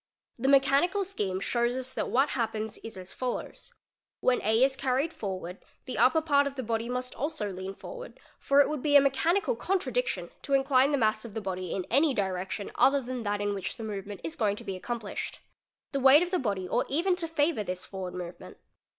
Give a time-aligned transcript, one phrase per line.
[0.39, 3.75] 'The mechanical scheme shows 0 'that what happens is as follows:
[4.19, 8.19] when 4 is carried forward the upp part of the body must also lean forward,
[8.39, 11.85] for it would be a mechani¢ contradiction to incline the mass of the body in
[11.91, 15.39] any direction other tha that in which the movement is going to be accomplished.
[15.91, 18.57] The weight ¢ WALKING | 505 the body ought even to favour this forward movement.